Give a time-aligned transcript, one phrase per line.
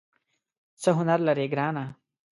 [0.81, 1.85] څه هنر لرې ګرانه؟